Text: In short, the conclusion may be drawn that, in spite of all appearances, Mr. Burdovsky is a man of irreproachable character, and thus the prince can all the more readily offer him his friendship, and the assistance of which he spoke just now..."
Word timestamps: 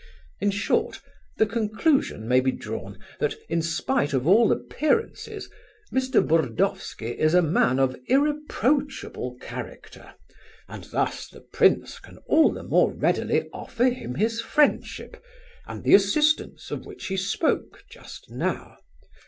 In 0.39 0.49
short, 0.49 0.99
the 1.37 1.45
conclusion 1.45 2.27
may 2.27 2.39
be 2.39 2.51
drawn 2.51 2.97
that, 3.19 3.35
in 3.47 3.61
spite 3.61 4.13
of 4.13 4.25
all 4.25 4.51
appearances, 4.51 5.47
Mr. 5.93 6.25
Burdovsky 6.27 7.11
is 7.19 7.35
a 7.35 7.41
man 7.43 7.77
of 7.77 7.95
irreproachable 8.07 9.35
character, 9.39 10.15
and 10.67 10.85
thus 10.85 11.27
the 11.27 11.41
prince 11.41 11.99
can 11.99 12.17
all 12.25 12.51
the 12.51 12.63
more 12.63 12.91
readily 12.91 13.47
offer 13.53 13.89
him 13.89 14.15
his 14.15 14.41
friendship, 14.41 15.23
and 15.67 15.83
the 15.83 15.93
assistance 15.93 16.71
of 16.71 16.83
which 16.87 17.05
he 17.05 17.15
spoke 17.15 17.83
just 17.87 18.31
now..." 18.31 18.77